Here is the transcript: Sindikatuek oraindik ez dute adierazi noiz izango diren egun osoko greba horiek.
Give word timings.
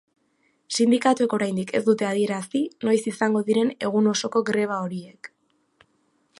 Sindikatuek 0.77 1.35
oraindik 1.37 1.73
ez 1.81 1.81
dute 1.89 2.07
adierazi 2.11 2.63
noiz 2.87 2.97
izango 3.13 3.45
diren 3.53 3.71
egun 3.91 4.13
osoko 4.15 4.45
greba 4.51 4.81
horiek. 4.87 5.31